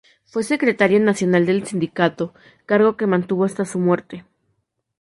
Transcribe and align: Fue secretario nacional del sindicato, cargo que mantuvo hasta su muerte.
Fue 0.25 0.41
secretario 0.41 0.99
nacional 0.99 1.45
del 1.45 1.63
sindicato, 1.67 2.33
cargo 2.65 2.97
que 2.97 3.05
mantuvo 3.05 3.43
hasta 3.45 3.65
su 3.65 3.77
muerte. 3.77 4.25